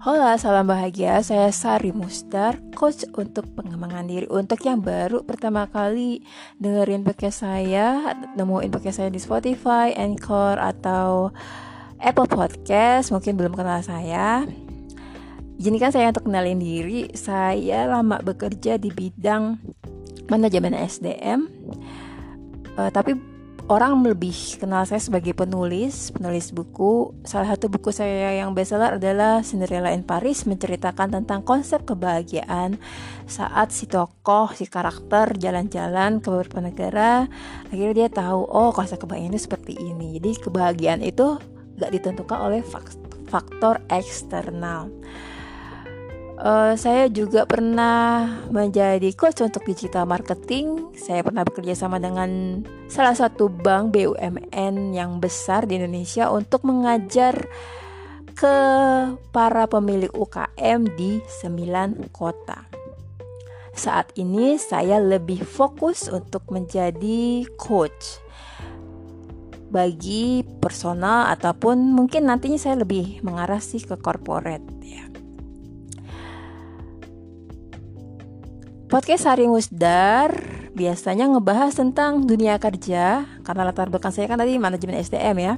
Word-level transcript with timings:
Halo, 0.00 0.32
salam 0.40 0.64
bahagia. 0.64 1.20
Saya 1.20 1.52
Sari 1.52 1.92
Mustar, 1.92 2.56
coach 2.72 3.04
untuk 3.20 3.44
pengembangan 3.52 4.08
diri. 4.08 4.24
Untuk 4.32 4.64
yang 4.64 4.80
baru 4.80 5.20
pertama 5.28 5.68
kali 5.68 6.24
dengerin 6.56 7.04
podcast 7.04 7.44
saya, 7.44 8.16
nemuin 8.32 8.72
podcast 8.72 9.04
saya 9.04 9.12
di 9.12 9.20
Spotify, 9.20 9.92
Anchor, 9.92 10.56
atau 10.56 11.36
Apple 12.00 12.32
Podcast, 12.32 13.12
mungkin 13.12 13.36
belum 13.36 13.52
kenal 13.52 13.84
saya. 13.84 14.48
Izinkan 15.60 15.92
saya 15.92 16.16
untuk 16.16 16.32
kenalin 16.32 16.64
diri. 16.64 17.12
Saya 17.12 17.84
lama 17.84 18.24
bekerja 18.24 18.80
di 18.80 18.88
bidang 18.88 19.60
manajemen 20.32 20.80
SDM, 20.80 21.44
uh, 22.80 22.88
eh, 22.88 22.90
tapi 22.96 23.29
orang 23.70 24.02
lebih 24.02 24.34
kenal 24.58 24.82
saya 24.82 24.98
sebagai 24.98 25.30
penulis, 25.30 26.10
penulis 26.10 26.50
buku. 26.50 27.14
Salah 27.22 27.54
satu 27.54 27.70
buku 27.70 27.94
saya 27.94 28.34
yang 28.34 28.50
bestseller 28.50 28.98
adalah 28.98 29.46
Cinderella 29.46 29.94
in 29.94 30.02
Paris 30.02 30.42
menceritakan 30.42 31.22
tentang 31.22 31.46
konsep 31.46 31.86
kebahagiaan 31.86 32.82
saat 33.30 33.70
si 33.70 33.86
tokoh, 33.86 34.50
si 34.58 34.66
karakter 34.66 35.38
jalan-jalan 35.38 36.18
ke 36.18 36.26
beberapa 36.34 36.58
negara. 36.58 37.30
Akhirnya 37.70 37.94
dia 37.94 38.08
tahu, 38.10 38.42
oh 38.42 38.74
konsep 38.74 38.98
kebahagiaan 38.98 39.38
itu 39.38 39.46
seperti 39.46 39.78
ini. 39.78 40.18
Jadi 40.18 40.50
kebahagiaan 40.50 41.00
itu 41.06 41.38
gak 41.78 41.94
ditentukan 41.94 42.38
oleh 42.42 42.66
faktor 43.30 43.78
eksternal. 43.86 44.90
Uh, 46.40 46.72
saya 46.72 47.12
juga 47.12 47.44
pernah 47.44 48.24
menjadi 48.48 49.12
coach 49.12 49.44
untuk 49.44 49.60
digital 49.68 50.08
marketing. 50.08 50.88
Saya 50.96 51.20
pernah 51.20 51.44
bekerja 51.44 51.76
sama 51.76 52.00
dengan 52.00 52.64
salah 52.88 53.12
satu 53.12 53.52
bank 53.52 53.92
BUMN 53.92 54.96
yang 54.96 55.20
besar 55.20 55.68
di 55.68 55.76
Indonesia 55.76 56.32
untuk 56.32 56.64
mengajar 56.64 57.44
ke 58.32 58.56
para 59.36 59.68
pemilik 59.68 60.08
UKM 60.16 60.88
di 60.96 61.20
9 61.44 62.08
kota. 62.08 62.64
Saat 63.76 64.16
ini 64.16 64.56
saya 64.56 64.96
lebih 64.96 65.44
fokus 65.44 66.08
untuk 66.08 66.48
menjadi 66.48 67.44
coach 67.60 68.16
bagi 69.68 70.40
personal 70.56 71.28
ataupun 71.36 71.92
mungkin 71.92 72.32
nantinya 72.32 72.56
saya 72.56 72.80
lebih 72.80 73.20
mengarah 73.20 73.60
sih 73.60 73.84
ke 73.84 74.00
corporate 74.00 74.64
ya. 74.80 75.09
Podcast 78.90 79.22
Hari 79.22 79.46
Musdar 79.46 80.34
biasanya 80.74 81.30
ngebahas 81.30 81.78
tentang 81.78 82.26
dunia 82.26 82.58
kerja 82.58 83.22
karena 83.46 83.62
latar 83.62 83.86
belakang 83.86 84.10
saya 84.10 84.26
kan 84.26 84.42
tadi 84.42 84.58
manajemen 84.58 84.98
SDM 84.98 85.36
ya. 85.38 85.54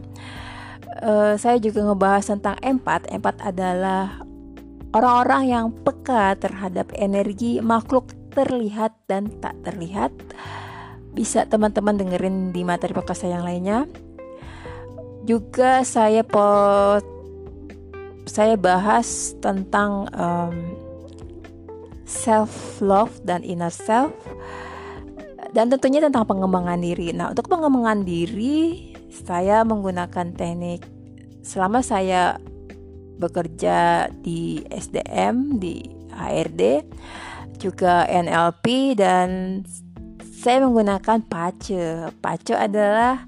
Uh, 1.00 1.32
saya 1.40 1.56
juga 1.56 1.80
ngebahas 1.80 2.28
tentang 2.28 2.60
empat. 2.60 3.08
Empat 3.08 3.40
adalah 3.40 4.20
orang-orang 4.92 5.48
yang 5.48 5.66
peka 5.72 6.36
terhadap 6.36 6.92
energi 6.92 7.64
makhluk 7.64 8.12
terlihat 8.36 8.92
dan 9.08 9.32
tak 9.40 9.56
terlihat. 9.64 10.12
Bisa 11.16 11.48
teman-teman 11.48 11.96
dengerin 11.96 12.52
di 12.52 12.68
materi 12.68 12.92
podcast 12.92 13.24
saya 13.24 13.40
yang 13.40 13.48
lainnya. 13.48 13.88
Juga 15.24 15.80
saya 15.88 16.20
pot 16.20 17.00
saya 18.28 18.60
bahas 18.60 19.32
tentang 19.40 20.04
um, 20.12 20.71
self 22.08 22.80
love 22.82 23.12
dan 23.22 23.46
inner 23.46 23.70
self 23.70 24.12
dan 25.52 25.68
tentunya 25.68 26.00
tentang 26.00 26.24
pengembangan 26.24 26.80
diri. 26.80 27.12
Nah, 27.12 27.30
untuk 27.30 27.46
pengembangan 27.52 28.08
diri 28.08 28.92
saya 29.12 29.60
menggunakan 29.62 30.32
teknik 30.32 30.82
selama 31.44 31.84
saya 31.84 32.40
bekerja 33.20 34.08
di 34.24 34.64
SDM 34.72 35.60
di 35.60 35.84
HRD 36.10 36.82
juga 37.60 38.08
NLP 38.08 38.96
dan 38.98 39.60
saya 40.18 40.64
menggunakan 40.66 41.22
pace. 41.22 42.10
Pace 42.18 42.54
adalah 42.56 43.22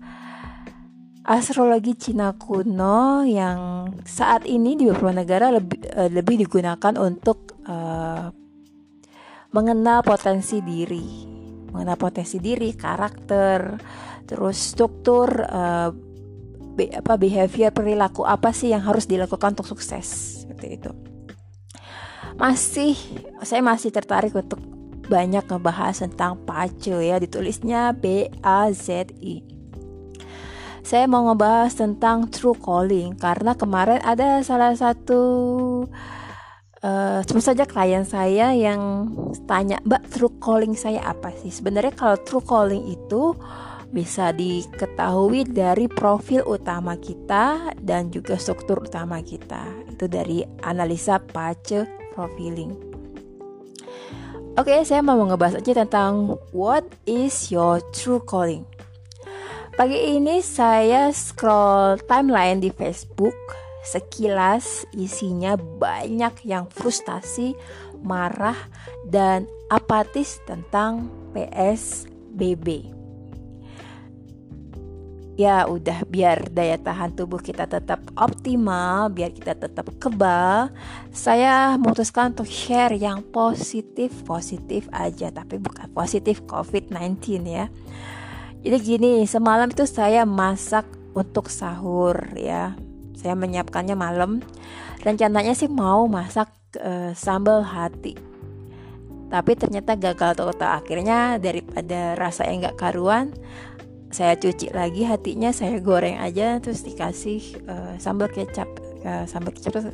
astrologi 1.24 1.94
Cina 1.94 2.34
kuno 2.34 3.22
yang 3.22 3.88
saat 4.02 4.44
ini 4.44 4.74
di 4.74 4.84
beberapa 4.90 5.14
negara 5.14 5.54
lebih 5.54 5.80
uh, 5.94 6.10
lebih 6.10 6.42
digunakan 6.44 6.94
untuk 7.00 7.54
uh, 7.64 8.28
mengenal 9.54 10.02
potensi 10.02 10.58
diri, 10.58 11.22
mengenal 11.70 11.94
potensi 11.94 12.42
diri, 12.42 12.74
karakter, 12.74 13.78
terus 14.26 14.74
struktur 14.74 15.30
uh, 15.30 15.94
apa 16.74 17.14
behavior 17.14 17.70
perilaku 17.70 18.26
apa 18.26 18.50
sih 18.50 18.74
yang 18.74 18.82
harus 18.82 19.06
dilakukan 19.06 19.54
untuk 19.54 19.70
sukses 19.78 20.42
seperti 20.42 20.82
itu. 20.82 20.90
Masih 22.34 22.98
saya 23.46 23.62
masih 23.62 23.94
tertarik 23.94 24.34
untuk 24.34 24.58
banyak 25.06 25.46
ngebahas 25.46 26.02
tentang 26.02 26.42
pace 26.42 26.90
ya 26.90 27.22
ditulisnya 27.22 27.94
B 27.94 28.26
A 28.42 28.74
Z 28.74 29.14
I. 29.22 29.46
Saya 30.82 31.06
mau 31.06 31.30
ngebahas 31.30 31.78
tentang 31.78 32.26
true 32.26 32.58
calling 32.58 33.14
karena 33.16 33.54
kemarin 33.54 34.02
ada 34.02 34.42
salah 34.42 34.74
satu 34.74 35.22
Uh, 36.84 37.24
saja 37.40 37.64
klien 37.64 38.04
saya 38.04 38.52
yang 38.52 39.08
tanya, 39.48 39.80
Mbak, 39.88 40.02
true 40.12 40.36
calling 40.36 40.76
saya 40.76 41.00
apa 41.00 41.32
sih? 41.40 41.48
Sebenarnya 41.48 41.96
kalau 41.96 42.20
true 42.20 42.44
calling 42.44 42.92
itu 42.92 43.32
bisa 43.88 44.36
diketahui 44.36 45.48
dari 45.48 45.88
profil 45.88 46.44
utama 46.44 47.00
kita 47.00 47.72
dan 47.80 48.12
juga 48.12 48.36
struktur 48.36 48.84
utama 48.84 49.24
kita. 49.24 49.64
Itu 49.88 50.12
dari 50.12 50.44
analisa 50.60 51.16
pace 51.24 51.88
profiling. 52.12 52.76
Oke, 54.60 54.84
saya 54.84 55.00
mau 55.00 55.16
ngebahas 55.24 55.64
aja 55.64 55.88
tentang 55.88 56.36
what 56.52 56.84
is 57.08 57.48
your 57.48 57.80
true 57.96 58.20
calling. 58.28 58.68
Pagi 59.72 60.20
ini 60.20 60.44
saya 60.44 61.08
scroll 61.16 61.96
timeline 62.04 62.60
di 62.60 62.68
Facebook 62.70 63.63
Sekilas 63.84 64.88
isinya 64.96 65.60
banyak 65.60 66.48
yang 66.48 66.64
frustasi, 66.72 67.52
marah, 68.00 68.56
dan 69.04 69.44
apatis 69.68 70.40
tentang 70.48 71.12
PSBB. 71.36 72.96
Ya 75.36 75.66
udah 75.68 76.06
biar 76.08 76.48
daya 76.48 76.80
tahan 76.80 77.12
tubuh 77.12 77.42
kita 77.42 77.68
tetap 77.68 78.00
optimal, 78.16 79.12
biar 79.12 79.34
kita 79.36 79.52
tetap 79.52 79.92
kebal. 80.00 80.72
Saya 81.12 81.76
memutuskan 81.76 82.32
untuk 82.32 82.48
share 82.48 82.96
yang 82.96 83.20
positif-positif 83.34 84.88
aja, 84.94 85.28
tapi 85.28 85.60
bukan 85.60 85.92
positif 85.92 86.40
COVID-19 86.48 87.20
ya. 87.44 87.68
Jadi 88.64 88.76
gini, 88.80 89.12
semalam 89.28 89.68
itu 89.68 89.84
saya 89.84 90.24
masak 90.24 90.88
untuk 91.12 91.52
sahur 91.52 92.16
ya 92.32 92.72
saya 93.24 93.32
menyiapkannya 93.32 93.96
malam. 93.96 94.44
Rencananya 95.00 95.56
sih 95.56 95.72
mau 95.72 96.04
masak 96.04 96.52
uh, 96.76 97.16
sambal 97.16 97.64
hati. 97.64 98.12
Tapi 99.32 99.56
ternyata 99.56 99.96
gagal 99.96 100.36
total 100.36 100.76
akhirnya 100.76 101.40
daripada 101.40 102.12
rasa 102.20 102.44
yang 102.44 102.60
gak 102.68 102.76
karuan 102.76 103.32
saya 104.14 104.38
cuci 104.38 104.70
lagi 104.70 105.02
hatinya 105.02 105.50
saya 105.50 105.82
goreng 105.82 106.22
aja 106.22 106.62
terus 106.62 106.86
dikasih 106.86 107.40
uh, 107.66 107.96
sambal 107.96 108.28
kecap. 108.28 108.68
Uh, 109.00 109.24
sambal 109.24 109.56
kecap 109.56 109.72
terus 109.74 109.88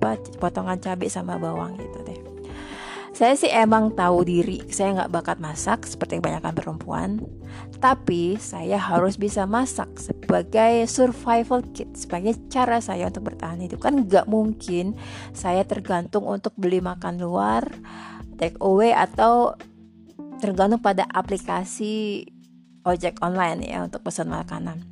apa 0.00 0.16
potongan 0.40 0.80
cabai 0.80 1.12
sama 1.12 1.36
bawang 1.36 1.76
gitu 1.76 2.00
deh 2.08 2.19
saya 3.10 3.34
sih 3.34 3.50
emang 3.50 3.90
tahu 3.98 4.22
diri. 4.22 4.62
Saya 4.70 5.02
nggak 5.02 5.12
bakat 5.12 5.38
masak 5.42 5.82
seperti 5.82 6.22
kebanyakan 6.22 6.54
perempuan. 6.54 7.10
Tapi 7.82 8.38
saya 8.38 8.78
harus 8.78 9.18
bisa 9.18 9.50
masak 9.50 9.90
sebagai 9.98 10.86
survival 10.86 11.66
kit 11.74 11.90
sebagai 11.98 12.38
cara 12.46 12.78
saya 12.78 13.10
untuk 13.10 13.34
bertahan 13.34 13.58
hidup. 13.58 13.82
Kan 13.82 14.06
nggak 14.06 14.30
mungkin 14.30 14.94
saya 15.34 15.66
tergantung 15.66 16.22
untuk 16.22 16.54
beli 16.54 16.78
makan 16.78 17.18
luar 17.18 17.66
take 18.38 18.56
away 18.62 18.94
atau 18.94 19.58
tergantung 20.40 20.80
pada 20.80 21.04
aplikasi 21.10 22.24
ojek 22.86 23.20
online 23.20 23.66
ya 23.66 23.84
untuk 23.84 24.06
pesan 24.06 24.30
makanan. 24.30 24.86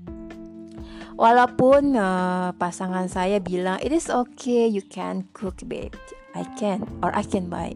Walaupun 1.18 1.98
uh, 1.98 2.54
pasangan 2.58 3.06
saya 3.10 3.38
bilang 3.42 3.78
it 3.82 3.90
is 3.90 4.10
okay 4.10 4.66
you 4.66 4.82
can 4.86 5.26
cook 5.34 5.58
babe 5.66 5.96
I 6.38 6.46
can 6.54 6.86
or 7.02 7.10
I 7.10 7.26
can 7.26 7.50
buy. 7.50 7.74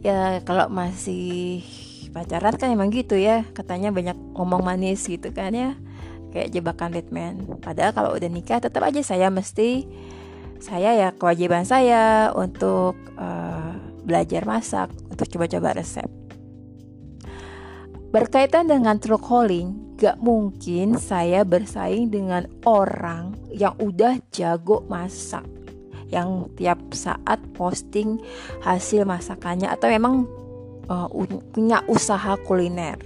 Ya 0.00 0.40
kalau 0.48 0.72
masih 0.72 1.60
pacaran 2.16 2.56
kan 2.56 2.72
emang 2.72 2.88
gitu 2.88 3.20
ya. 3.20 3.44
Katanya 3.52 3.92
banyak 3.92 4.16
ngomong 4.32 4.64
manis 4.64 5.04
gitu 5.04 5.28
kan 5.36 5.52
ya. 5.52 5.76
Kayak 6.32 6.56
jebakan 6.56 6.94
Batman 6.94 7.34
padahal 7.60 7.92
kalau 7.92 8.10
udah 8.16 8.30
nikah 8.30 8.62
tetap 8.62 8.86
aja 8.86 9.02
saya 9.02 9.28
mesti 9.28 9.84
saya 10.62 10.94
ya 10.94 11.08
kewajiban 11.10 11.66
saya 11.66 12.30
untuk 12.36 12.94
uh, 13.18 13.74
belajar 14.06 14.46
masak 14.46 14.88
untuk 15.10 15.26
coba-coba 15.26 15.76
resep. 15.76 16.06
Berkaitan 18.10 18.66
dengan 18.66 18.98
true 18.98 19.22
calling 19.22 19.94
gak 20.00 20.16
mungkin 20.18 20.96
saya 20.96 21.44
bersaing 21.44 22.08
dengan 22.08 22.48
orang 22.64 23.36
yang 23.52 23.76
udah 23.78 24.16
jago 24.32 24.82
masak 24.88 25.44
yang 26.10 26.50
tiap 26.58 26.78
saat 26.92 27.38
posting 27.54 28.18
hasil 28.60 29.06
masakannya 29.06 29.70
atau 29.70 29.88
memang 29.88 30.26
uh, 30.90 31.08
punya 31.54 31.80
usaha 31.86 32.34
kuliner. 32.42 32.98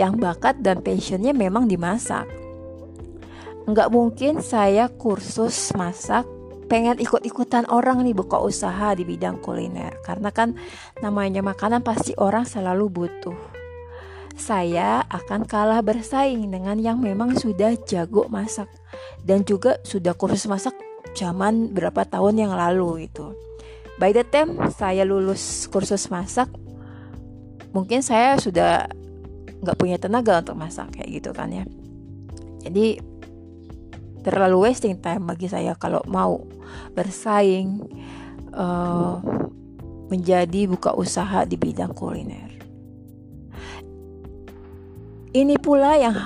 Yang 0.00 0.12
bakat 0.16 0.64
dan 0.64 0.80
passionnya 0.80 1.36
memang 1.36 1.68
dimasak. 1.68 2.24
Nggak 3.68 3.92
mungkin 3.92 4.40
saya 4.40 4.88
kursus 4.88 5.76
masak 5.76 6.24
pengen 6.70 6.96
ikut-ikutan 6.96 7.68
orang 7.68 8.00
nih 8.06 8.16
buka 8.16 8.40
usaha 8.40 8.96
di 8.96 9.04
bidang 9.04 9.38
kuliner. 9.44 10.00
Karena 10.00 10.32
kan 10.32 10.56
namanya 11.04 11.44
makanan 11.44 11.84
pasti 11.84 12.16
orang 12.16 12.48
selalu 12.48 12.88
butuh. 12.88 13.36
Saya 14.40 15.04
akan 15.04 15.44
kalah 15.44 15.84
bersaing 15.84 16.48
dengan 16.48 16.80
yang 16.80 17.04
memang 17.04 17.36
sudah 17.36 17.76
jago 17.84 18.24
masak 18.32 18.72
dan 19.20 19.44
juga 19.44 19.76
sudah 19.84 20.16
kursus 20.16 20.48
masak 20.48 20.72
zaman 21.16 21.74
berapa 21.74 22.06
tahun 22.06 22.46
yang 22.46 22.52
lalu 22.54 23.10
itu. 23.10 23.34
By 24.00 24.16
the 24.16 24.24
time 24.24 24.56
saya 24.72 25.04
lulus 25.04 25.68
kursus 25.68 26.08
masak, 26.08 26.48
mungkin 27.76 28.00
saya 28.00 28.40
sudah 28.40 28.88
nggak 29.60 29.76
punya 29.76 30.00
tenaga 30.00 30.40
untuk 30.40 30.56
masak 30.56 30.96
kayak 30.96 31.20
gitu 31.20 31.30
kan 31.36 31.52
ya. 31.52 31.64
Jadi 32.64 33.00
terlalu 34.20 34.68
wasting 34.68 35.00
time 35.00 35.28
bagi 35.28 35.48
saya 35.48 35.76
kalau 35.76 36.00
mau 36.08 36.44
bersaing 36.92 37.80
uh, 38.52 39.20
menjadi 40.08 40.66
buka 40.68 40.92
usaha 40.96 41.44
di 41.44 41.56
bidang 41.56 41.92
kuliner. 41.92 42.50
Ini 45.30 45.62
pula 45.62 45.94
yang 45.94 46.16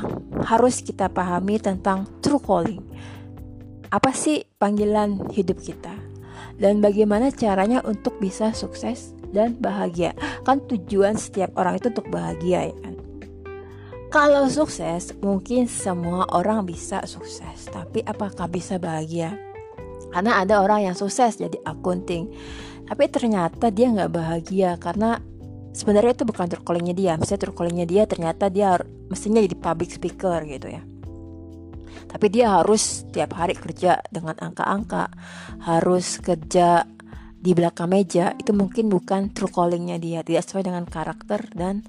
harus 0.49 0.81
kita 0.81 1.13
pahami 1.13 1.61
tentang 1.61 2.09
true 2.25 2.41
calling. 2.41 2.81
Apa 3.95 4.11
sih 4.11 4.43
panggilan 4.59 5.31
hidup 5.31 5.63
kita? 5.63 5.95
Dan 6.59 6.83
bagaimana 6.83 7.31
caranya 7.31 7.79
untuk 7.87 8.19
bisa 8.19 8.51
sukses 8.51 9.15
dan 9.31 9.55
bahagia? 9.63 10.19
Kan 10.43 10.67
tujuan 10.67 11.15
setiap 11.15 11.55
orang 11.55 11.79
itu 11.79 11.95
untuk 11.95 12.11
bahagia 12.11 12.75
ya 12.75 12.77
kan? 12.83 12.95
Kalau 14.11 14.51
sukses, 14.51 15.15
mungkin 15.23 15.71
semua 15.71 16.27
orang 16.35 16.67
bisa 16.67 17.07
sukses, 17.07 17.71
tapi 17.71 18.03
apakah 18.03 18.51
bisa 18.51 18.83
bahagia? 18.83 19.39
Karena 20.11 20.43
ada 20.43 20.59
orang 20.59 20.91
yang 20.91 20.99
sukses 20.99 21.39
jadi 21.39 21.55
akunting, 21.63 22.35
tapi 22.91 23.07
ternyata 23.07 23.71
dia 23.71 23.95
nggak 23.95 24.11
bahagia 24.11 24.75
karena 24.83 25.23
sebenarnya 25.71 26.19
itu 26.19 26.27
bukan 26.27 26.47
true 26.51 26.95
dia 26.95 27.19
misalnya 27.19 27.51
true 27.51 27.83
dia 27.83 28.07
ternyata 28.07 28.47
dia 28.47 28.79
mestinya 29.11 29.43
jadi 29.43 29.59
public 29.59 29.91
speaker 29.91 30.39
gitu 30.47 30.71
ya 30.71 30.83
tapi 32.07 32.31
dia 32.31 32.63
harus 32.63 33.03
tiap 33.11 33.35
hari 33.35 33.59
kerja 33.59 33.99
dengan 34.11 34.39
angka-angka. 34.39 35.11
Harus 35.67 36.23
kerja 36.23 36.87
di 37.35 37.51
belakang 37.53 37.91
meja. 37.91 38.33
Itu 38.39 38.55
mungkin 38.55 38.87
bukan 38.87 39.35
true 39.35 39.51
callingnya 39.51 39.99
dia. 39.99 40.21
Tidak 40.23 40.43
sesuai 40.45 40.65
dengan 40.65 40.85
karakter 40.87 41.51
dan 41.53 41.83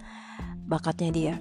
bakatnya 0.65 1.09
dia. 1.13 1.35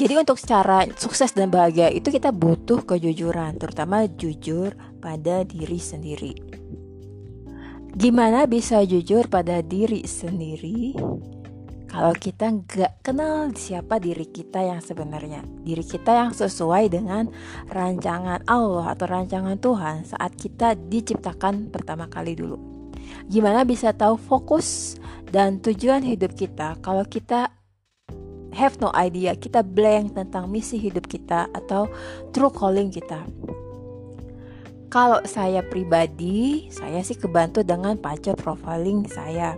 Jadi 0.00 0.16
untuk 0.16 0.40
secara 0.40 0.88
sukses 0.96 1.36
dan 1.36 1.52
bahagia 1.52 1.92
itu 1.92 2.08
kita 2.08 2.32
butuh 2.32 2.88
kejujuran 2.88 3.60
terutama 3.60 4.08
jujur 4.08 4.72
pada 4.96 5.44
diri 5.44 5.76
sendiri. 5.76 6.32
Gimana 7.90 8.48
bisa 8.48 8.80
jujur 8.86 9.28
pada 9.28 9.60
diri 9.60 10.06
sendiri 10.08 10.96
kalau 11.90 12.14
kita 12.14 12.54
nggak 12.54 13.02
kenal 13.02 13.50
siapa 13.58 13.98
diri 13.98 14.22
kita 14.30 14.62
yang 14.62 14.78
sebenarnya, 14.78 15.42
diri 15.66 15.82
kita 15.82 16.14
yang 16.14 16.30
sesuai 16.30 16.86
dengan 16.86 17.26
rancangan 17.66 18.46
Allah 18.46 18.94
atau 18.94 19.10
rancangan 19.10 19.58
Tuhan 19.58 20.06
saat 20.06 20.38
kita 20.38 20.78
diciptakan 20.78 21.74
pertama 21.74 22.06
kali 22.06 22.38
dulu. 22.38 22.62
Gimana 23.26 23.66
bisa 23.66 23.90
tahu 23.90 24.14
fokus 24.14 25.02
dan 25.34 25.58
tujuan 25.58 26.06
hidup 26.06 26.38
kita 26.38 26.78
kalau 26.78 27.02
kita 27.02 27.50
have 28.54 28.78
no 28.78 28.94
idea, 28.94 29.34
kita 29.34 29.66
blank 29.66 30.14
tentang 30.14 30.46
misi 30.46 30.78
hidup 30.78 31.10
kita 31.10 31.50
atau 31.50 31.90
true 32.30 32.54
calling 32.54 32.94
kita. 32.94 33.18
Kalau 34.90 35.22
saya 35.26 35.62
pribadi, 35.62 36.66
saya 36.70 37.02
sih 37.02 37.14
kebantu 37.14 37.62
dengan 37.62 37.94
pacar 37.98 38.34
profiling 38.34 39.06
saya. 39.06 39.54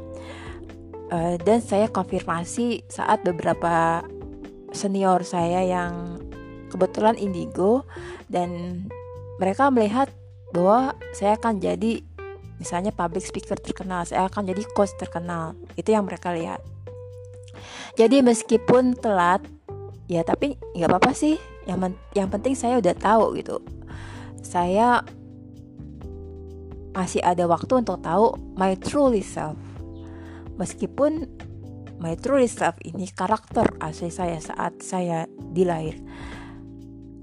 Uh, 1.12 1.36
dan 1.44 1.60
saya 1.60 1.92
konfirmasi 1.92 2.88
saat 2.88 3.20
beberapa 3.20 4.00
senior 4.72 5.20
saya 5.28 5.60
yang 5.60 6.16
kebetulan 6.72 7.20
indigo 7.20 7.84
dan 8.32 8.80
mereka 9.36 9.68
melihat 9.68 10.08
bahwa 10.56 10.96
saya 11.12 11.36
akan 11.36 11.60
jadi 11.60 12.00
misalnya 12.56 12.96
public 12.96 13.28
speaker 13.28 13.60
terkenal, 13.60 14.08
saya 14.08 14.24
akan 14.24 14.48
jadi 14.48 14.64
coach 14.72 14.96
terkenal. 14.96 15.52
Itu 15.76 15.92
yang 15.92 16.08
mereka 16.08 16.32
lihat. 16.32 16.64
Jadi 17.98 18.24
meskipun 18.24 18.96
telat, 18.96 19.44
ya 20.08 20.24
tapi 20.24 20.56
nggak 20.72 20.88
apa-apa 20.88 21.12
sih. 21.12 21.36
Yang 21.68 21.98
yang 22.16 22.28
penting 22.32 22.56
saya 22.56 22.80
udah 22.80 22.94
tahu 22.96 23.36
gitu. 23.36 23.60
Saya 24.40 25.04
masih 26.92 27.20
ada 27.24 27.44
waktu 27.48 27.72
untuk 27.84 28.00
tahu 28.00 28.36
my 28.56 28.76
truly 28.80 29.20
self. 29.20 29.71
Meskipun 30.62 31.26
my 31.98 32.14
truly 32.14 32.46
self 32.46 32.78
ini 32.86 33.10
karakter 33.10 33.66
asli 33.82 34.14
saya 34.14 34.38
saat 34.38 34.78
saya 34.78 35.26
dilahir 35.50 35.98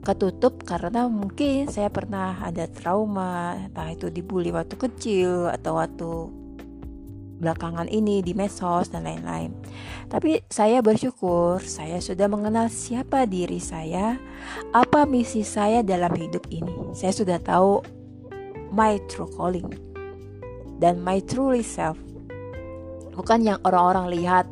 ketutup 0.03 0.63
karena 0.63 1.11
mungkin 1.11 1.67
saya 1.67 1.91
pernah 1.91 2.39
ada 2.39 2.65
trauma, 2.71 3.59
entah 3.59 3.91
itu 3.91 4.07
dibully 4.07 4.49
waktu 4.49 4.79
kecil 4.79 5.51
atau 5.51 5.75
waktu 5.75 6.09
belakangan 7.39 7.87
ini 7.87 8.19
di 8.19 8.35
medsos 8.35 8.91
dan 8.91 9.07
lain-lain. 9.07 9.55
Tapi 10.11 10.43
saya 10.51 10.83
bersyukur 10.83 11.63
saya 11.63 12.03
sudah 12.03 12.27
mengenal 12.27 12.67
siapa 12.67 13.27
diri 13.27 13.59
saya, 13.63 14.19
apa 14.75 15.07
misi 15.07 15.43
saya 15.43 15.83
dalam 15.83 16.11
hidup 16.15 16.47
ini. 16.51 16.91
Saya 16.95 17.15
sudah 17.15 17.39
tahu 17.39 17.83
my 18.75 18.99
true 19.07 19.29
calling 19.35 19.67
dan 20.79 20.99
my 20.99 21.23
truly 21.23 21.63
self 21.63 21.99
bukan 23.19 23.43
yang 23.43 23.59
orang-orang 23.67 24.15
lihat 24.15 24.47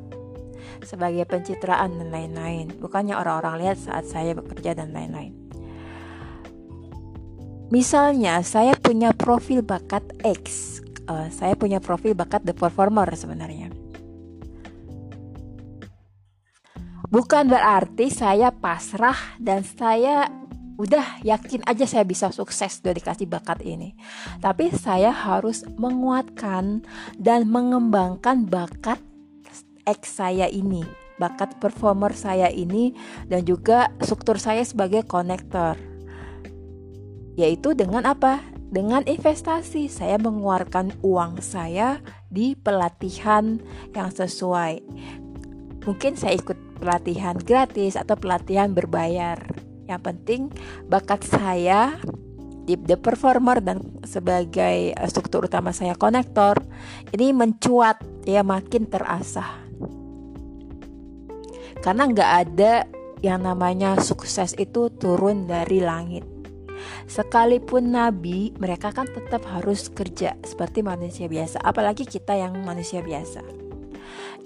sebagai 0.84 1.24
pencitraan 1.24 1.96
dan 1.96 2.12
lain-lain. 2.12 2.76
Bukannya 2.76 3.16
orang-orang 3.16 3.64
lihat 3.64 3.80
saat 3.80 4.04
saya 4.04 4.36
bekerja 4.36 4.76
dan 4.76 4.92
lain-lain. 4.92 5.32
Misalnya 7.72 8.44
saya 8.44 8.76
punya 8.76 9.16
profil 9.16 9.64
bakat 9.64 10.04
X. 10.24 10.80
Uh, 11.08 11.32
saya 11.32 11.56
punya 11.56 11.80
profil 11.80 12.12
bakat 12.12 12.44
the 12.44 12.52
performer 12.52 13.08
sebenarnya. 13.16 13.72
Bukan 17.08 17.48
berarti 17.48 18.12
saya 18.12 18.52
pasrah 18.52 19.40
dan 19.40 19.64
saya 19.64 20.28
udah 20.78 21.26
yakin 21.26 21.66
aja 21.66 21.90
saya 21.90 22.06
bisa 22.06 22.30
sukses 22.30 22.80
udah 22.86 22.94
dikasih 22.94 23.26
bakat 23.26 23.66
ini. 23.66 23.98
Tapi 24.40 24.70
saya 24.74 25.10
harus 25.10 25.66
menguatkan 25.76 26.86
dan 27.18 27.50
mengembangkan 27.50 28.46
bakat 28.46 29.02
X 29.84 30.22
saya 30.22 30.46
ini 30.48 30.86
bakat 31.18 31.58
performer 31.58 32.14
saya 32.14 32.48
ini 32.48 32.94
dan 33.26 33.44
juga 33.44 33.90
struktur 34.06 34.38
saya 34.38 34.62
sebagai 34.62 35.04
konektor. 35.04 35.76
Yaitu 37.38 37.74
dengan 37.74 38.06
apa? 38.06 38.42
Dengan 38.70 39.06
investasi. 39.06 39.90
Saya 39.90 40.22
mengeluarkan 40.22 41.02
uang 41.02 41.42
saya 41.42 42.02
di 42.30 42.54
pelatihan 42.54 43.62
yang 43.94 44.10
sesuai. 44.14 44.82
Mungkin 45.86 46.14
saya 46.18 46.38
ikut 46.38 46.58
pelatihan 46.78 47.38
gratis 47.38 47.98
atau 47.98 48.14
pelatihan 48.14 48.74
berbayar 48.74 49.57
yang 49.88 50.04
penting 50.04 50.52
bakat 50.92 51.24
saya 51.24 51.96
di 52.68 52.76
the 52.76 53.00
performer 53.00 53.64
dan 53.64 53.80
sebagai 54.04 54.92
eh, 54.92 55.08
struktur 55.08 55.48
utama 55.48 55.72
saya 55.72 55.96
konektor 55.96 56.60
ini 57.16 57.32
mencuat 57.32 58.04
ya 58.28 58.44
makin 58.44 58.92
terasah. 58.92 59.66
Karena 61.80 62.04
nggak 62.12 62.32
ada 62.44 62.84
yang 63.24 63.48
namanya 63.48 63.96
sukses 64.04 64.52
itu 64.60 64.92
turun 64.92 65.48
dari 65.48 65.80
langit. 65.80 66.28
Sekalipun 67.08 67.96
nabi 67.96 68.52
mereka 68.60 68.92
kan 68.92 69.08
tetap 69.08 69.48
harus 69.48 69.88
kerja 69.88 70.36
seperti 70.44 70.84
manusia 70.84 71.26
biasa 71.32 71.64
apalagi 71.64 72.04
kita 72.04 72.36
yang 72.36 72.54
manusia 72.68 73.00
biasa 73.00 73.67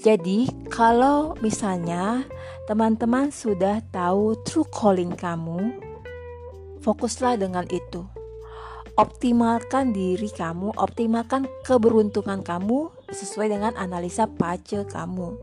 jadi, 0.02 0.50
kalau 0.74 1.38
misalnya 1.46 2.26
teman-teman 2.66 3.30
sudah 3.30 3.86
tahu 3.94 4.34
true 4.42 4.66
calling 4.66 5.14
kamu, 5.14 5.78
fokuslah 6.82 7.38
dengan 7.38 7.70
itu. 7.70 8.02
Optimalkan 8.98 9.94
diri 9.94 10.28
kamu, 10.34 10.74
optimalkan 10.74 11.46
keberuntungan 11.62 12.42
kamu 12.42 12.90
sesuai 13.14 13.54
dengan 13.54 13.78
analisa 13.78 14.26
pace 14.26 14.84
kamu. 14.90 15.38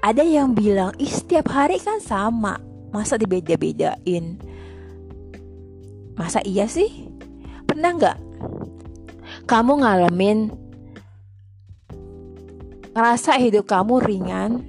Ada 0.00 0.24
yang 0.24 0.56
bilang, 0.56 0.96
"Ih, 0.96 1.12
setiap 1.12 1.52
hari 1.52 1.76
kan 1.76 2.00
sama, 2.00 2.56
masa 2.88 3.20
dibeda-bedain?" 3.20 4.40
Masa 6.16 6.40
iya 6.48 6.64
sih? 6.64 7.12
Pernah 7.68 7.90
nggak 7.92 8.16
kamu 9.44 9.84
ngalamin 9.84 10.65
ngerasa 12.96 13.36
hidup 13.36 13.68
kamu 13.68 14.00
ringan, 14.00 14.64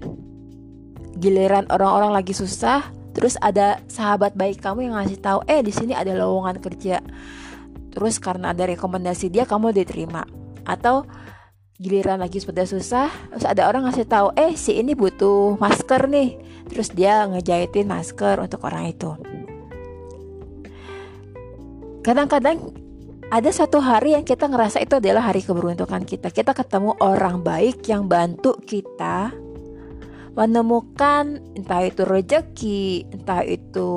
giliran 1.15 1.63
orang-orang 1.72 2.12
lagi 2.12 2.36
susah, 2.36 2.84
terus 3.15 3.39
ada 3.39 3.79
sahabat 3.88 4.36
baik 4.36 4.60
kamu 4.60 4.91
yang 4.91 5.00
ngasih 5.00 5.24
tahu, 5.24 5.39
eh 5.48 5.63
di 5.63 5.72
sini 5.72 5.96
ada 5.96 6.12
lowongan 6.12 6.60
kerja. 6.60 7.00
Terus 7.96 8.19
karena 8.19 8.51
ada 8.51 8.67
rekomendasi 8.67 9.31
dia 9.31 9.48
kamu 9.48 9.72
diterima. 9.72 10.27
Atau 10.67 11.07
giliran 11.79 12.19
lagi 12.19 12.43
sudah 12.43 12.67
susah, 12.67 13.07
terus 13.31 13.48
ada 13.48 13.63
orang 13.63 13.88
ngasih 13.88 14.03
tahu, 14.03 14.36
eh 14.36 14.60
si 14.60 14.75
ini 14.75 14.91
butuh 14.91 15.55
masker 15.55 16.12
nih. 16.12 16.36
Terus 16.67 16.91
dia 16.91 17.24
ngejahitin 17.31 17.88
masker 17.88 18.43
untuk 18.43 18.60
orang 18.67 18.91
itu. 18.91 19.15
Kadang-kadang 22.03 22.75
ada 23.27 23.51
satu 23.51 23.84
hari 23.84 24.15
yang 24.15 24.24
kita 24.24 24.48
ngerasa 24.48 24.79
itu 24.79 25.03
adalah 25.03 25.27
hari 25.27 25.43
keberuntungan 25.43 26.07
kita. 26.07 26.31
Kita 26.31 26.55
ketemu 26.55 26.96
orang 27.03 27.43
baik 27.43 27.84
yang 27.91 28.07
bantu 28.07 28.55
kita 28.63 29.36
menemukan 30.38 31.41
entah 31.57 31.81
itu 31.84 32.05
rezeki, 32.07 33.10
entah 33.12 33.43
itu 33.43 33.91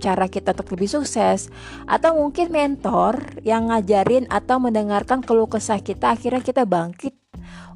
cara 0.00 0.30
kita 0.32 0.56
untuk 0.56 0.72
lebih 0.72 0.88
sukses 0.88 1.52
atau 1.84 2.16
mungkin 2.16 2.48
mentor 2.48 3.20
yang 3.44 3.68
ngajarin 3.68 4.24
atau 4.32 4.56
mendengarkan 4.56 5.20
keluh 5.20 5.50
kesah 5.50 5.82
kita 5.84 6.16
akhirnya 6.16 6.40
kita 6.40 6.64
bangkit 6.64 7.12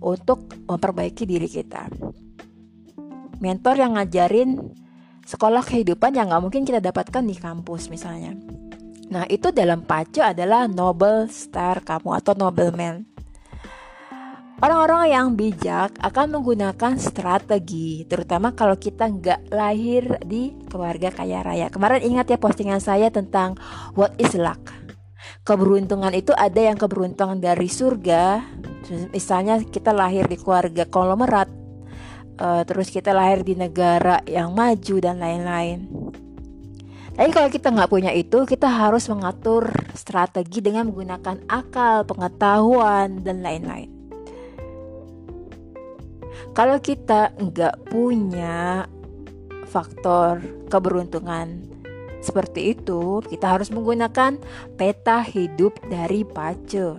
untuk 0.01 0.49
memperbaiki 0.65 1.29
diri 1.29 1.51
kita. 1.51 1.93
Mentor 3.43 3.77
yang 3.77 4.01
ngajarin 4.01 4.57
sekolah 5.29 5.61
kehidupan 5.61 6.17
yang 6.17 6.33
nggak 6.33 6.41
mungkin 6.41 6.65
kita 6.65 6.81
dapatkan 6.81 7.21
di 7.21 7.37
kampus 7.37 7.93
misalnya. 7.93 8.33
Nah, 9.13 9.29
itu 9.29 9.53
dalam 9.53 9.85
pacu 9.85 10.25
adalah 10.25 10.65
noble 10.65 11.29
star 11.29 11.85
kamu 11.85 12.11
atau 12.21 12.33
nobleman. 12.33 13.05
Orang-orang 14.65 15.13
yang 15.13 15.27
bijak 15.37 15.99
akan 16.01 16.41
menggunakan 16.41 16.97
strategi, 16.97 18.07
terutama 18.09 18.55
kalau 18.55 18.79
kita 18.79 19.11
nggak 19.11 19.51
lahir 19.53 20.17
di 20.25 20.57
keluarga 20.71 21.11
kaya 21.13 21.45
raya. 21.45 21.67
Kemarin 21.69 22.01
ingat 22.01 22.33
ya 22.33 22.39
postingan 22.41 22.81
saya 22.81 23.11
tentang 23.11 23.59
what 23.93 24.15
is 24.17 24.33
luck. 24.39 24.73
Keberuntungan 25.45 26.15
itu 26.17 26.33
ada 26.33 26.57
yang 26.57 26.81
keberuntungan 26.81 27.43
dari 27.43 27.69
surga, 27.69 28.41
misalnya 29.13 29.61
kita 29.61 29.93
lahir 29.93 30.25
di 30.31 30.41
keluarga 30.41 30.89
konglomerat, 30.89 31.51
uh, 32.41 32.63
terus 32.65 32.89
kita 32.89 33.13
lahir 33.13 33.45
di 33.45 33.59
negara 33.59 34.25
yang 34.25 34.55
maju 34.55 34.97
dan 35.03 35.21
lain-lain. 35.21 36.04
Tapi 37.15 37.31
kalau 37.31 37.47
kita 37.47 37.71
nggak 37.71 37.91
punya 37.95 38.11
itu, 38.11 38.43
kita 38.43 38.67
harus 38.67 39.07
mengatur 39.07 39.71
strategi 39.95 40.59
dengan 40.59 40.91
menggunakan 40.91 41.47
akal, 41.47 42.03
pengetahuan, 42.11 43.23
dan 43.23 43.39
lain-lain. 43.39 43.87
Kalau 46.59 46.83
kita 46.83 47.31
nggak 47.39 47.87
punya 47.87 48.91
faktor 49.71 50.43
keberuntungan 50.67 51.71
seperti 52.19 52.75
itu, 52.75 53.23
kita 53.31 53.59
harus 53.59 53.71
menggunakan 53.71 54.39
peta 54.75 55.23
hidup 55.23 55.79
dari 55.87 56.27
Pace. 56.27 56.99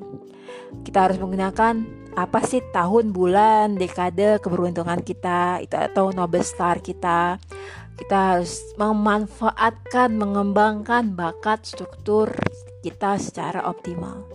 Kita 0.84 1.12
harus 1.12 1.20
menggunakan 1.20 2.06
apa 2.16 2.40
sih 2.48 2.64
tahun, 2.72 3.12
bulan, 3.12 3.76
dekade 3.76 4.40
keberuntungan 4.40 5.04
kita, 5.04 5.60
itu 5.60 5.76
atau 5.76 6.16
Nobel 6.16 6.44
Star 6.48 6.80
kita 6.80 7.36
kita 7.96 8.36
harus 8.36 8.60
memanfaatkan, 8.76 10.20
mengembangkan 10.20 11.16
bakat 11.16 11.64
struktur 11.64 12.28
kita 12.84 13.16
secara 13.16 13.64
optimal. 13.64 14.28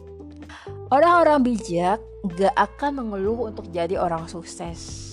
Orang-orang 0.91 1.45
bijak 1.45 2.01
gak 2.35 2.57
akan 2.57 3.05
mengeluh 3.05 3.53
untuk 3.53 3.69
jadi 3.71 4.01
orang 4.01 4.27
sukses 4.27 5.07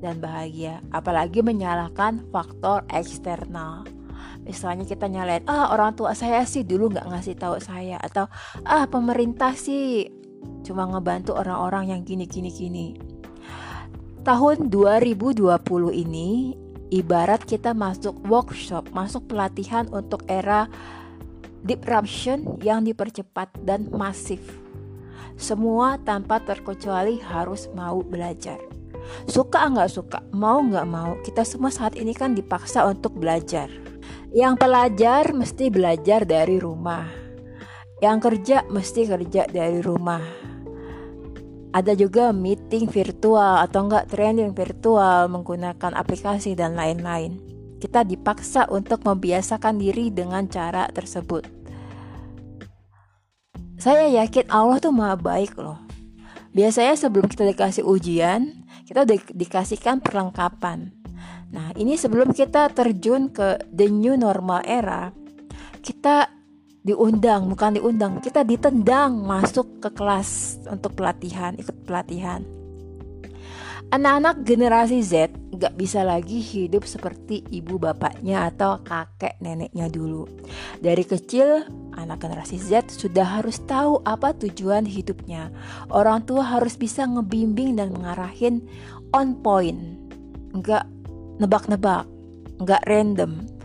dan 0.00 0.22
bahagia, 0.22 0.80
apalagi 0.94 1.42
menyalahkan 1.42 2.24
faktor 2.30 2.86
eksternal. 2.88 3.84
Misalnya 4.46 4.86
kita 4.86 5.10
nyalain, 5.10 5.42
ah 5.50 5.74
orang 5.74 5.98
tua 5.98 6.14
saya 6.14 6.46
sih 6.46 6.62
dulu 6.62 6.94
gak 6.94 7.10
ngasih 7.10 7.34
tahu 7.34 7.58
saya 7.58 7.98
atau 7.98 8.30
ah 8.62 8.86
pemerintah 8.86 9.52
sih 9.58 10.06
cuma 10.62 10.86
ngebantu 10.86 11.34
orang-orang 11.34 11.90
yang 11.90 12.00
gini 12.06 12.30
gini 12.30 12.50
gini. 12.54 12.86
Tahun 14.22 14.70
2020 14.70 15.44
ini 15.92 16.54
Ibarat 16.96 17.44
kita 17.44 17.76
masuk 17.76 18.24
workshop, 18.24 18.88
masuk 18.96 19.28
pelatihan 19.28 19.84
untuk 19.92 20.24
era 20.32 20.64
disruption 21.60 22.56
yang 22.64 22.88
dipercepat 22.88 23.52
dan 23.68 23.92
masif. 23.92 24.40
Semua 25.36 26.00
tanpa 26.00 26.40
terkecuali 26.40 27.20
harus 27.20 27.68
mau 27.76 28.00
belajar. 28.00 28.56
Suka 29.28 29.68
nggak 29.68 29.92
suka, 29.92 30.24
mau 30.32 30.64
nggak 30.64 30.88
mau, 30.88 31.20
kita 31.20 31.44
semua 31.44 31.68
saat 31.68 32.00
ini 32.00 32.16
kan 32.16 32.32
dipaksa 32.32 32.88
untuk 32.88 33.12
belajar. 33.20 33.68
Yang 34.32 34.56
pelajar 34.56 35.36
mesti 35.36 35.68
belajar 35.68 36.24
dari 36.24 36.56
rumah. 36.56 37.04
Yang 38.00 38.18
kerja 38.24 38.64
mesti 38.72 39.04
kerja 39.04 39.44
dari 39.44 39.84
rumah 39.84 40.55
ada 41.74 41.92
juga 41.94 42.30
meeting 42.30 42.86
virtual 42.86 43.62
atau 43.62 43.86
enggak 43.86 44.10
training 44.10 44.54
virtual 44.54 45.26
menggunakan 45.30 45.92
aplikasi 45.94 46.54
dan 46.54 46.78
lain-lain. 46.78 47.38
Kita 47.76 48.02
dipaksa 48.06 48.66
untuk 48.72 49.04
membiasakan 49.04 49.76
diri 49.76 50.08
dengan 50.08 50.48
cara 50.48 50.88
tersebut. 50.88 51.44
Saya 53.76 54.08
yakin 54.24 54.48
Allah 54.48 54.80
tuh 54.80 54.94
maha 54.94 55.20
baik 55.20 55.60
loh. 55.60 55.76
Biasanya 56.56 56.96
sebelum 56.96 57.28
kita 57.28 57.44
dikasih 57.44 57.84
ujian, 57.84 58.64
kita 58.88 59.04
udah 59.04 59.18
dikasihkan 59.36 60.00
perlengkapan. 60.00 60.96
Nah, 61.52 61.76
ini 61.76 62.00
sebelum 62.00 62.32
kita 62.32 62.72
terjun 62.72 63.28
ke 63.28 63.60
the 63.68 63.92
new 63.92 64.16
normal 64.16 64.64
era, 64.64 65.12
kita 65.84 66.35
diundang 66.86 67.50
bukan 67.50 67.82
diundang 67.82 68.22
kita 68.22 68.46
ditendang 68.46 69.26
masuk 69.26 69.82
ke 69.82 69.90
kelas 69.90 70.62
untuk 70.70 70.94
pelatihan 70.94 71.58
ikut 71.58 71.74
pelatihan. 71.82 72.46
Anak-anak 73.86 74.42
generasi 74.42 74.98
Z 74.98 75.30
gak 75.62 75.78
bisa 75.78 76.02
lagi 76.02 76.42
hidup 76.42 76.82
seperti 76.90 77.46
ibu 77.54 77.78
bapaknya 77.78 78.50
atau 78.50 78.82
kakek 78.82 79.38
neneknya 79.38 79.86
dulu. 79.86 80.26
Dari 80.82 81.06
kecil 81.06 81.62
anak 81.94 82.18
generasi 82.18 82.58
Z 82.58 82.90
sudah 82.90 83.38
harus 83.38 83.62
tahu 83.62 84.02
apa 84.02 84.34
tujuan 84.42 84.90
hidupnya. 84.90 85.54
Orang 85.86 86.26
tua 86.26 86.42
harus 86.42 86.74
bisa 86.74 87.06
ngebimbing 87.06 87.78
dan 87.78 87.94
mengarahin 87.94 88.66
on 89.14 89.38
point. 89.38 89.78
Nggak 90.50 90.82
nebak-nebak 91.38 92.10
nggak 92.58 92.82
random 92.90 93.55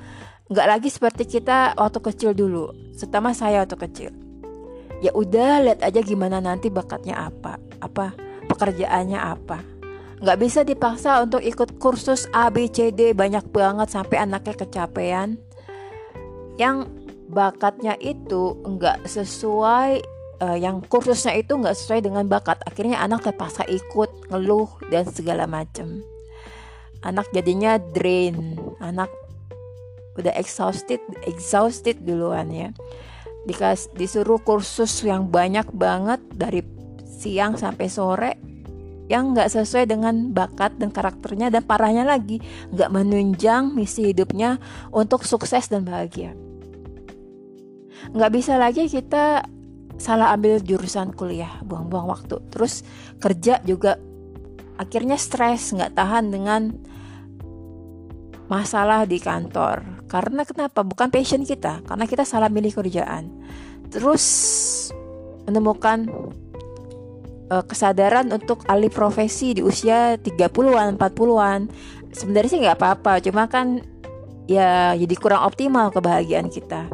nggak 0.52 0.68
lagi 0.68 0.92
seperti 0.92 1.24
kita 1.40 1.80
waktu 1.80 2.04
kecil 2.04 2.36
dulu 2.36 2.76
terutama 2.92 3.32
saya 3.32 3.64
waktu 3.64 3.80
kecil. 3.80 4.12
Ya 5.02 5.10
udah 5.16 5.64
lihat 5.64 5.82
aja 5.82 6.04
gimana 6.04 6.38
nanti 6.44 6.68
bakatnya 6.70 7.18
apa 7.32 7.58
apa 7.80 8.14
pekerjaannya 8.52 9.18
apa. 9.18 9.64
Nggak 10.22 10.38
bisa 10.38 10.62
dipaksa 10.62 11.24
untuk 11.24 11.42
ikut 11.42 11.82
kursus 11.82 12.30
A 12.30 12.54
B 12.54 12.70
C 12.70 12.94
D 12.94 13.16
banyak 13.16 13.50
banget 13.50 13.90
sampai 13.90 14.22
anaknya 14.22 14.54
kecapean. 14.54 15.42
Yang 16.60 16.94
bakatnya 17.32 17.98
itu 17.98 18.60
nggak 18.62 19.10
sesuai 19.10 20.04
uh, 20.46 20.58
yang 20.60 20.84
kursusnya 20.86 21.34
itu 21.34 21.58
nggak 21.58 21.74
sesuai 21.74 22.06
dengan 22.06 22.30
bakat. 22.30 22.62
Akhirnya 22.68 23.02
anak 23.02 23.26
terpaksa 23.26 23.66
ikut 23.66 24.30
ngeluh 24.30 24.70
dan 24.94 25.10
segala 25.10 25.50
macam 25.50 26.06
anak 27.02 27.26
jadinya 27.34 27.82
drain 27.82 28.62
anak 28.78 29.10
udah 30.20 30.34
exhausted 30.36 31.00
exhausted 31.24 32.02
duluan 32.04 32.52
ya. 32.52 32.70
Dikas, 33.48 33.90
disuruh 33.98 34.38
kursus 34.38 35.02
yang 35.02 35.34
banyak 35.34 35.66
banget 35.74 36.22
dari 36.30 36.62
siang 37.02 37.58
sampai 37.58 37.88
sore 37.90 38.32
yang 39.10 39.36
nggak 39.36 39.52
sesuai 39.52 39.92
dengan 39.92 40.32
bakat 40.32 40.80
dan 40.80 40.94
karakternya 40.94 41.52
dan 41.52 41.66
parahnya 41.66 42.08
lagi. 42.08 42.40
Nggak 42.72 42.90
menunjang 42.94 43.76
misi 43.76 44.14
hidupnya 44.14 44.62
untuk 44.94 45.28
sukses 45.28 45.68
dan 45.68 45.84
bahagia. 45.84 46.32
Nggak 48.14 48.32
bisa 48.32 48.56
lagi 48.56 48.88
kita 48.88 49.46
salah 50.02 50.34
ambil 50.34 50.58
jurusan 50.64 51.14
kuliah 51.14 51.62
buang-buang 51.62 52.08
waktu. 52.10 52.40
Terus 52.50 52.82
kerja 53.22 53.62
juga 53.62 54.00
akhirnya 54.82 55.20
stres 55.20 55.76
nggak 55.76 55.94
tahan 55.94 56.34
dengan 56.34 56.74
masalah 58.52 59.08
di 59.08 59.16
kantor 59.24 60.02
karena 60.12 60.44
kenapa? 60.44 60.84
Bukan 60.84 61.08
passion 61.08 61.48
kita, 61.48 61.80
karena 61.88 62.04
kita 62.04 62.28
salah 62.28 62.52
milih 62.52 62.76
kerjaan. 62.76 63.32
Terus 63.88 64.28
menemukan 65.48 66.04
uh, 67.48 67.64
kesadaran 67.64 68.28
untuk 68.28 68.68
alih 68.68 68.92
profesi 68.92 69.56
di 69.56 69.64
usia 69.64 70.20
30-an, 70.20 71.00
40-an. 71.00 71.72
Sebenarnya 72.12 72.50
sih 72.52 72.60
nggak 72.60 72.76
apa-apa, 72.76 73.24
cuma 73.24 73.48
kan 73.48 73.80
ya 74.52 75.00
jadi 75.00 75.16
kurang 75.16 75.48
optimal 75.48 75.96
kebahagiaan 75.96 76.52
kita. 76.52 76.92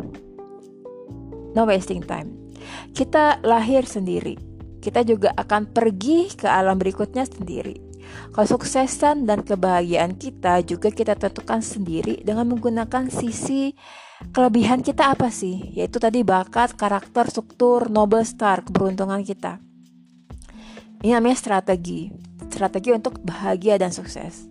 no 1.57 1.65
wasting 1.65 2.05
time. 2.05 2.37
Kita 2.93 3.41
lahir 3.41 3.81
sendiri. 3.89 4.37
Kita 4.77 5.01
juga 5.01 5.33
akan 5.33 5.73
pergi 5.73 6.37
ke 6.37 6.45
alam 6.45 6.77
berikutnya 6.77 7.25
sendiri. 7.25 7.86
Kesuksesan 8.35 9.25
dan 9.25 9.41
kebahagiaan 9.41 10.13
kita 10.15 10.61
juga 10.61 10.93
kita 10.93 11.17
tentukan 11.17 11.63
sendiri 11.63 12.21
dengan 12.21 12.47
menggunakan 12.53 13.09
sisi 13.09 13.73
kelebihan 14.33 14.85
kita 14.85 15.13
apa 15.13 15.29
sih? 15.33 15.73
Yaitu 15.73 15.97
tadi 15.97 16.21
bakat, 16.21 16.77
karakter, 16.77 17.29
struktur, 17.29 17.89
noble 17.89 18.25
star, 18.25 18.61
keberuntungan 18.65 19.21
kita. 19.25 19.61
Ini 21.01 21.13
namanya 21.17 21.37
strategi. 21.37 22.09
Strategi 22.49 22.89
untuk 22.93 23.21
bahagia 23.21 23.77
dan 23.77 23.93
sukses. 23.93 24.49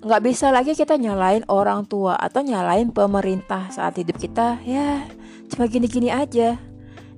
Nggak 0.00 0.22
bisa 0.24 0.48
lagi 0.54 0.72
kita 0.72 0.96
nyalain 0.96 1.44
orang 1.50 1.84
tua 1.84 2.16
atau 2.16 2.40
nyalain 2.40 2.88
pemerintah 2.94 3.68
saat 3.68 3.98
hidup 3.98 4.16
kita. 4.16 4.62
Ya, 4.64 5.04
cuma 5.52 5.66
gini-gini 5.68 6.08
aja. 6.08 6.56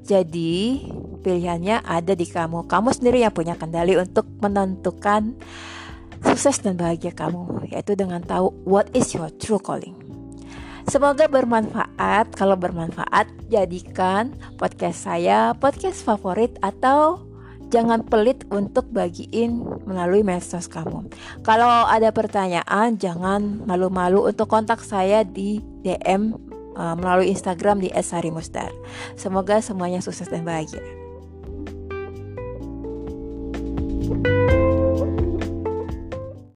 Jadi, 0.05 0.85
pilihannya 1.25 1.81
ada 1.81 2.12
di 2.12 2.29
kamu. 2.29 2.69
Kamu 2.69 2.93
sendiri 2.93 3.25
yang 3.25 3.33
punya 3.33 3.57
kendali 3.57 3.97
untuk 3.97 4.29
menentukan 4.45 5.33
sukses 6.25 6.59
dan 6.64 6.81
bahagia 6.81 7.12
kamu, 7.12 7.69
yaitu 7.69 7.95
dengan 7.95 8.25
tahu 8.25 8.50
what 8.64 8.88
is 8.97 9.12
your 9.12 9.28
true 9.38 9.61
calling. 9.61 9.95
Semoga 10.85 11.25
bermanfaat. 11.28 12.37
Kalau 12.37 12.61
bermanfaat, 12.61 13.28
jadikan 13.49 14.37
podcast 14.61 15.09
saya 15.09 15.57
podcast 15.57 16.04
favorit 16.04 16.61
atau 16.61 17.25
jangan 17.73 18.04
pelit 18.04 18.45
untuk 18.52 18.93
bagiin 18.93 19.64
melalui 19.88 20.21
medsos 20.21 20.69
kamu. 20.69 21.09
Kalau 21.40 21.88
ada 21.88 22.12
pertanyaan, 22.12 23.00
jangan 23.00 23.64
malu-malu 23.64 24.28
untuk 24.28 24.47
kontak 24.52 24.85
saya 24.85 25.25
di 25.25 25.64
DM 25.81 26.37
eh, 26.76 26.95
melalui 27.00 27.33
Instagram 27.33 27.81
di 27.81 27.88
Sari 27.88 28.28
Mustar. 28.28 28.69
Semoga 29.16 29.64
semuanya 29.64 30.04
sukses 30.04 30.28
dan 30.28 30.45
bahagia. 30.45 30.85
thank 34.04 34.26
you 34.26 34.44